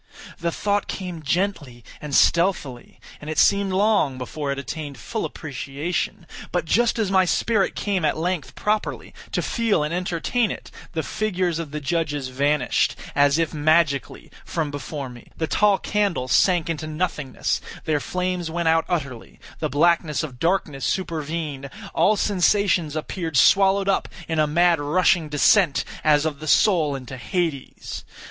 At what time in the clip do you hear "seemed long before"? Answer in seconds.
3.37-4.51